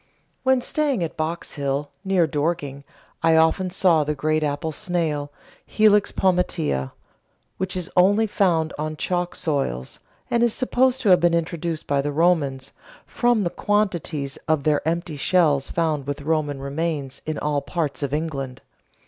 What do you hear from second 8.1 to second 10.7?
found on chalk soils, and is